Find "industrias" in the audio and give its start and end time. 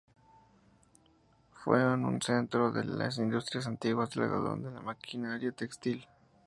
3.19-3.67